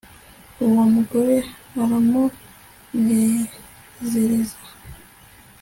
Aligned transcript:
uwo 0.65 0.83
mugore 0.93 1.35
aramunezereza 1.81 4.59